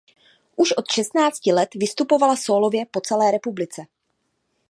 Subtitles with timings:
[0.55, 3.81] Už od šestnácti let vystupovala sólově po celé republice.